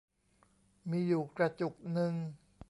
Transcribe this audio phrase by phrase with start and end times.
[0.89, 2.13] มีอยู่กระจุกนึง